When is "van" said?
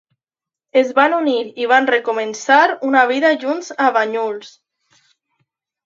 0.99-1.15, 1.73-1.91